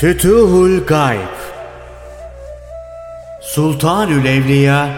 [0.00, 1.36] Fütuhul Gayb
[3.42, 4.88] Sultanül Evliya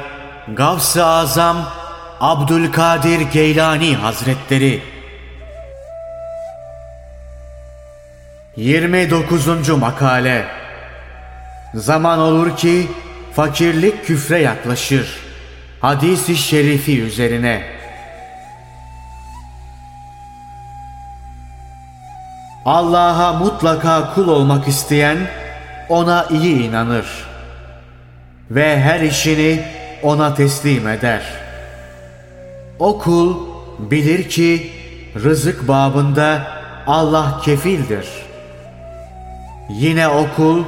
[0.55, 1.57] Gavs-ı Azam
[2.21, 4.83] Abdülkadir Geylani Hazretleri
[8.57, 9.69] 29.
[9.69, 10.47] Makale
[11.75, 12.89] Zaman olur ki
[13.35, 15.17] fakirlik küfre yaklaşır.
[15.81, 17.72] Hadis-i şerifi üzerine
[22.65, 25.19] Allah'a mutlaka kul olmak isteyen
[25.89, 27.07] ona iyi inanır
[28.51, 29.65] ve her işini
[30.03, 31.23] ona teslim eder.
[32.79, 33.37] O kul
[33.79, 34.71] bilir ki
[35.15, 36.47] rızık babında
[36.87, 38.07] Allah kefildir.
[39.71, 40.63] Yine o kul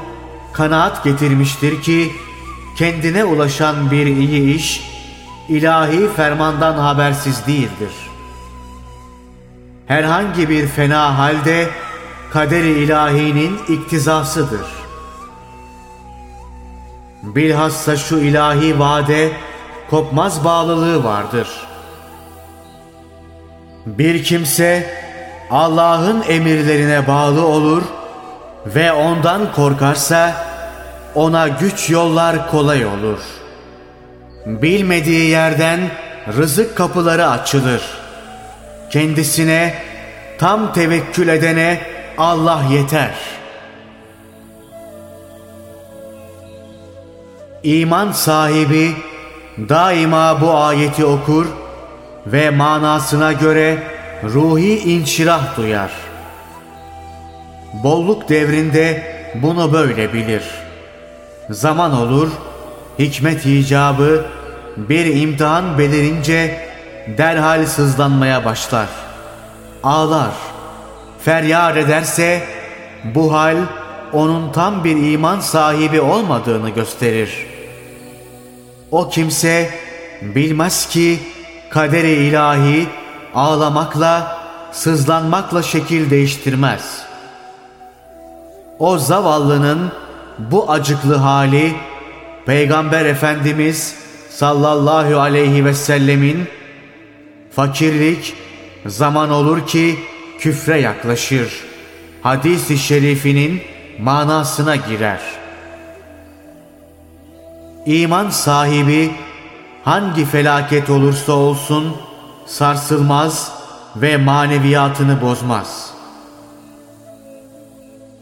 [0.52, 2.12] kanaat getirmiştir ki
[2.78, 4.80] kendine ulaşan bir iyi iş
[5.48, 7.92] ilahi fermandan habersiz değildir.
[9.86, 11.68] Herhangi bir fena halde
[12.34, 14.66] kaderi ilahinin iktizasıdır.
[17.22, 19.32] Bilhassa şu ilahi vade
[19.90, 21.48] kopmaz bağlılığı vardır.
[23.86, 24.90] Bir kimse
[25.50, 27.82] Allah'ın emirlerine bağlı olur
[28.66, 30.46] ve ondan korkarsa
[31.14, 33.18] ona güç yollar kolay olur.
[34.46, 35.80] Bilmediği yerden
[36.36, 37.82] rızık kapıları açılır.
[38.90, 39.74] Kendisine
[40.38, 43.14] tam tevekkül edene Allah yeter.
[47.62, 48.92] İman sahibi
[49.68, 51.46] daima bu ayeti okur
[52.26, 53.78] ve manasına göre
[54.24, 55.90] ruhi inşirah duyar.
[57.72, 60.42] Bolluk devrinde bunu böyle bilir.
[61.50, 62.28] Zaman olur,
[62.98, 64.24] hikmet icabı
[64.76, 66.68] bir imtihan belirince
[67.18, 68.88] derhal sızlanmaya başlar.
[69.82, 70.32] Ağlar,
[71.24, 72.42] feryat ederse
[73.04, 73.56] bu hal
[74.12, 77.46] onun tam bir iman sahibi olmadığını gösterir.
[78.90, 79.70] O kimse
[80.22, 81.18] bilmez ki
[81.70, 82.86] kaderi ilahi
[83.34, 84.38] ağlamakla,
[84.72, 87.02] sızlanmakla şekil değiştirmez.
[88.78, 89.92] O zavallının
[90.38, 91.72] bu acıklı hali
[92.46, 93.94] Peygamber Efendimiz
[94.30, 96.44] sallallahu aleyhi ve sellemin
[97.56, 98.34] fakirlik
[98.86, 99.98] zaman olur ki
[100.44, 101.64] küfre yaklaşır.
[102.22, 103.62] Hadis-i şerifinin
[103.98, 105.20] manasına girer.
[107.86, 109.10] İman sahibi
[109.84, 111.96] hangi felaket olursa olsun
[112.46, 113.52] sarsılmaz
[113.96, 115.90] ve maneviyatını bozmaz.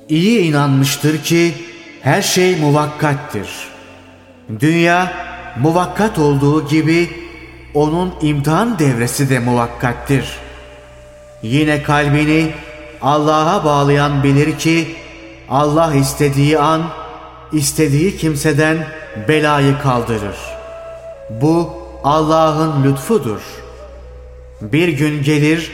[0.08, 1.54] İyi inanmıştır ki
[2.02, 3.48] her şey muvakkattir.
[4.60, 5.12] Dünya
[5.60, 7.10] muvakkat olduğu gibi
[7.74, 10.51] onun imtihan devresi de muvakkattir.
[11.42, 12.52] Yine kalbini
[13.02, 14.96] Allah'a bağlayan bilir ki
[15.48, 16.82] Allah istediği an
[17.52, 18.86] istediği kimseden
[19.28, 20.36] belayı kaldırır.
[21.30, 21.70] Bu
[22.04, 23.40] Allah'ın lütfudur.
[24.60, 25.72] Bir gün gelir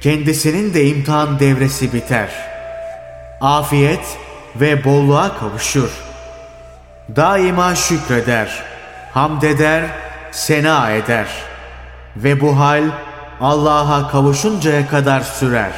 [0.00, 2.28] kendisinin de imtihan devresi biter.
[3.40, 4.18] Afiyet
[4.56, 5.90] ve bolluğa kavuşur.
[7.16, 8.62] Daima şükreder,
[9.14, 9.84] hamd eder,
[10.30, 11.26] sena eder.
[12.16, 12.82] Ve bu hal
[13.42, 15.72] Allah'a kavuşuncaya kadar sürer.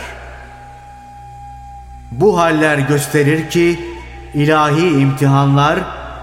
[2.11, 3.81] Bu haller gösterir ki
[4.35, 5.79] ilahi imtihanlar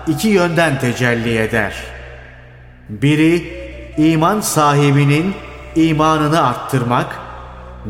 [0.08, 1.74] iki yönden tecelli eder.
[2.90, 3.62] Biri
[3.98, 5.36] iman sahibinin
[5.76, 7.20] imanını arttırmak,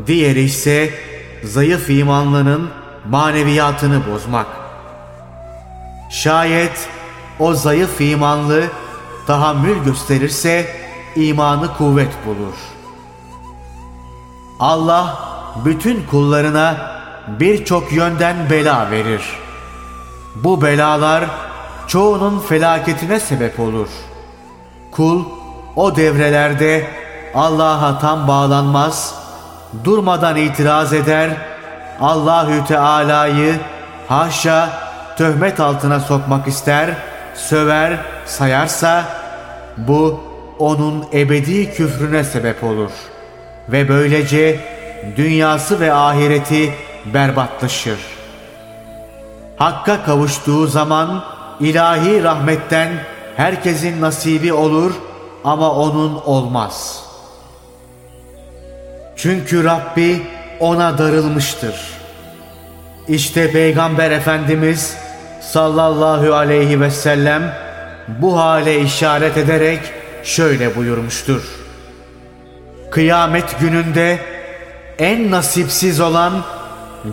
[0.06, 0.90] diğeri ise
[1.44, 2.70] zayıf imanlının
[3.08, 4.46] maneviyatını bozmak.
[6.10, 6.88] Şayet
[7.38, 8.62] o zayıf imanlı
[9.26, 10.66] tahammül gösterirse
[11.16, 12.54] imanı kuvvet bulur.
[14.62, 15.18] Allah
[15.64, 16.76] bütün kullarına
[17.28, 19.22] birçok yönden bela verir.
[20.34, 21.24] Bu belalar
[21.86, 23.88] çoğunun felaketine sebep olur.
[24.90, 25.24] Kul
[25.76, 26.86] o devrelerde
[27.34, 29.14] Allah'a tam bağlanmaz,
[29.84, 31.30] durmadan itiraz eder,
[32.00, 33.54] Allahü Teala'yı
[34.08, 34.68] haşa
[35.16, 36.90] töhmet altına sokmak ister,
[37.34, 39.04] söver, sayarsa
[39.76, 40.20] bu
[40.58, 42.90] onun ebedi küfrüne sebep olur
[43.68, 44.60] ve böylece
[45.16, 46.72] dünyası ve ahireti
[47.14, 47.98] berbatlaşır.
[49.56, 51.24] Hakka kavuştuğu zaman
[51.60, 52.88] ilahi rahmetten
[53.36, 54.92] herkesin nasibi olur
[55.44, 57.04] ama onun olmaz.
[59.16, 60.22] Çünkü Rabbi
[60.60, 61.74] ona darılmıştır.
[63.08, 64.96] İşte Peygamber Efendimiz
[65.40, 67.54] sallallahu aleyhi ve sellem
[68.08, 69.80] bu hale işaret ederek
[70.24, 71.42] şöyle buyurmuştur.
[72.92, 74.18] Kıyamet gününde
[74.98, 76.32] en nasipsiz olan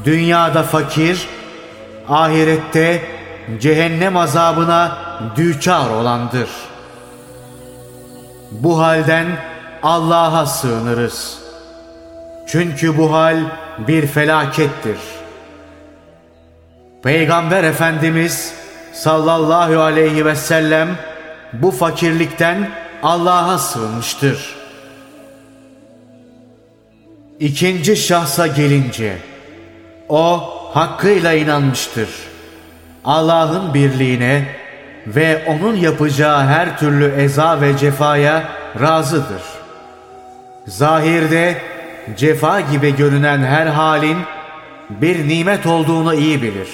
[0.06, 1.28] dünyada fakir,
[2.10, 3.04] ahirette
[3.60, 4.98] cehennem azabına
[5.36, 6.50] düçar olandır.
[8.52, 9.28] Bu halden
[9.84, 11.40] Allah'a sığınırız.
[12.48, 13.38] Çünkü bu hal
[13.88, 14.98] bir felakettir.
[17.04, 18.54] Peygamber Efendimiz
[18.94, 20.90] sallallahu aleyhi ve sellem
[21.54, 22.70] bu fakirlikten
[23.04, 24.59] Allah'a sığınmıştır.
[27.40, 29.18] İkinci şahsa gelince,
[30.10, 30.44] o
[30.74, 32.10] hakkıyla inanmıştır.
[33.06, 34.46] Allah'ın birliğine
[35.08, 38.50] ve onun yapacağı her türlü eza ve cefaya
[38.82, 39.42] razıdır.
[40.68, 41.62] Zahirde
[42.18, 44.18] cefa gibi görünen her halin
[44.90, 46.70] bir nimet olduğunu iyi bilir.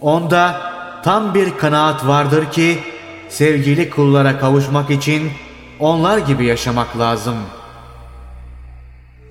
[0.00, 0.60] Onda
[1.04, 2.78] tam bir kanaat vardır ki
[3.28, 5.32] sevgili kullara kavuşmak için
[5.80, 7.36] onlar gibi yaşamak lazım.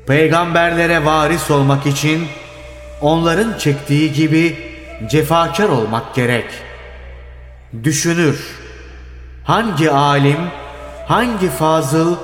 [0.07, 2.27] Peygamberlere varis olmak için
[3.01, 4.57] onların çektiği gibi
[5.07, 6.45] cefakar olmak gerek.
[7.83, 8.57] Düşünür.
[9.43, 10.37] Hangi alim,
[11.07, 12.15] hangi fazıl,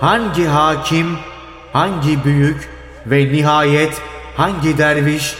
[0.00, 1.18] hangi hakim,
[1.72, 2.68] hangi büyük
[3.06, 4.02] ve nihayet
[4.36, 5.34] hangi derviş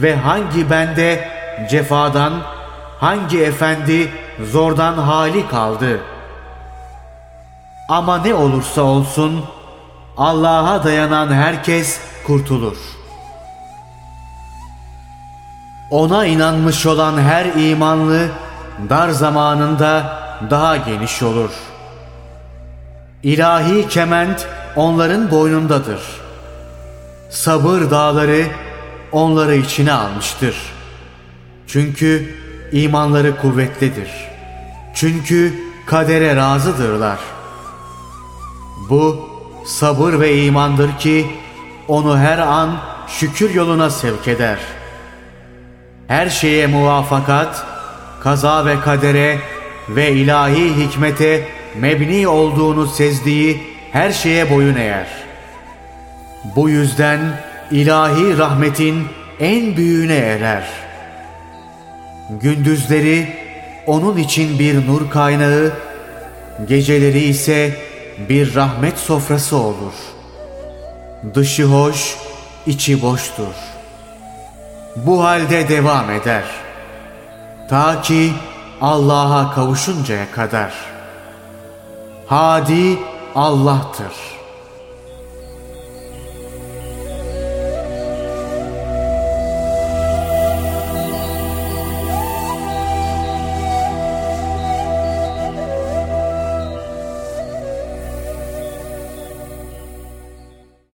[0.00, 1.28] ve hangi bende
[1.70, 2.32] cefadan,
[3.00, 4.08] hangi efendi
[4.52, 6.00] zordan hali kaldı.
[7.88, 9.44] Ama ne olursa olsun
[10.18, 12.76] Allah'a dayanan herkes kurtulur.
[15.90, 18.28] Ona inanmış olan her imanlı
[18.90, 20.18] dar zamanında
[20.50, 21.50] daha geniş olur.
[23.22, 26.00] İlahi kement onların boynundadır.
[27.30, 28.46] Sabır dağları
[29.12, 30.56] onları içine almıştır.
[31.66, 32.34] Çünkü
[32.72, 34.10] imanları kuvvetlidir.
[34.94, 35.54] Çünkü
[35.86, 37.18] kadere razıdırlar.
[38.90, 39.27] Bu
[39.68, 41.26] sabır ve imandır ki
[41.88, 42.76] onu her an
[43.08, 44.58] şükür yoluna sevk eder.
[46.08, 47.66] Her şeye muvafakat,
[48.20, 49.38] kaza ve kadere
[49.88, 51.48] ve ilahi hikmete
[51.80, 53.62] mebni olduğunu sezdiği
[53.92, 55.06] her şeye boyun eğer.
[56.56, 57.20] Bu yüzden
[57.70, 59.06] ilahi rahmetin
[59.40, 60.64] en büyüğüne erer.
[62.30, 63.28] Gündüzleri
[63.86, 65.72] onun için bir nur kaynağı,
[66.68, 67.87] geceleri ise
[68.28, 69.94] bir rahmet sofrası olur.
[71.34, 72.16] Dışı hoş,
[72.66, 73.54] içi boştur.
[74.96, 76.44] Bu halde devam eder.
[77.68, 78.32] Ta ki
[78.80, 80.72] Allah'a kavuşuncaya kadar.
[82.26, 82.98] Hadi
[83.34, 84.37] Allah'tır.